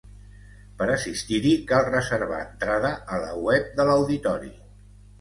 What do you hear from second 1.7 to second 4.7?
cal reservar entrada a la web de l’auditori.